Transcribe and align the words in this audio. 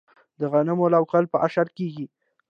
د 0.39 0.41
غنمو 0.51 0.85
لو 0.93 1.03
کول 1.11 1.25
په 1.31 1.37
اشر 1.47 1.67
کیږي. 1.77 2.05